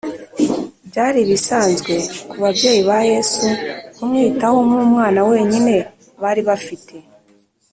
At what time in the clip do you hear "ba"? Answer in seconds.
2.89-2.99